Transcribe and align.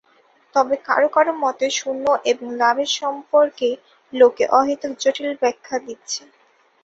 তবে 0.55 0.75
কারও 0.87 1.07
কারও 1.09 1.33
মতে 1.43 1.67
শূন্য 1.71 2.03
এবং 2.31 2.47
লাভের 2.61 2.91
সম্পর্কে 2.99 3.69
লোকে 4.13 4.43
অহেতুক 4.57 4.91
জটিল 5.01 5.31
ব্যাখ্যা 5.41 5.77
দিচ্ছে। 5.85 6.21